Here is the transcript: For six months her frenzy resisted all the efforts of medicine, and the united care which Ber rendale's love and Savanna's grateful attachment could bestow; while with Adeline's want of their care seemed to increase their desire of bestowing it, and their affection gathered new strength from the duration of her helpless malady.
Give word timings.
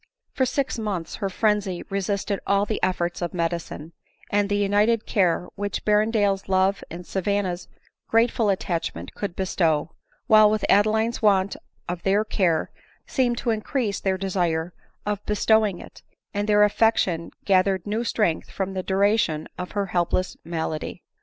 For 0.33 0.47
six 0.47 0.79
months 0.79 1.17
her 1.17 1.29
frenzy 1.29 1.83
resisted 1.91 2.39
all 2.47 2.65
the 2.65 2.81
efforts 2.81 3.21
of 3.21 3.35
medicine, 3.35 3.93
and 4.31 4.49
the 4.49 4.55
united 4.57 5.05
care 5.05 5.47
which 5.53 5.85
Ber 5.85 6.03
rendale's 6.03 6.49
love 6.49 6.83
and 6.89 7.05
Savanna's 7.05 7.67
grateful 8.07 8.49
attachment 8.49 9.13
could 9.13 9.35
bestow; 9.35 9.91
while 10.25 10.49
with 10.49 10.65
Adeline's 10.69 11.21
want 11.21 11.55
of 11.87 12.01
their 12.01 12.25
care 12.25 12.71
seemed 13.05 13.37
to 13.37 13.51
increase 13.51 13.99
their 13.99 14.17
desire 14.17 14.73
of 15.05 15.23
bestowing 15.27 15.77
it, 15.77 16.01
and 16.33 16.49
their 16.49 16.63
affection 16.63 17.29
gathered 17.45 17.85
new 17.85 18.03
strength 18.03 18.49
from 18.49 18.73
the 18.73 18.81
duration 18.81 19.47
of 19.59 19.73
her 19.73 19.85
helpless 19.85 20.35
malady. 20.43 21.03